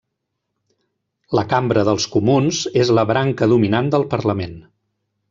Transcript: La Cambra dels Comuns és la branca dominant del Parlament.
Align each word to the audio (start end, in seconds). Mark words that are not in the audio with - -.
La 1.39 1.43
Cambra 1.51 1.83
dels 1.89 2.07
Comuns 2.15 2.63
és 2.85 2.93
la 3.01 3.05
branca 3.11 3.49
dominant 3.53 3.93
del 3.97 4.07
Parlament. 4.15 4.57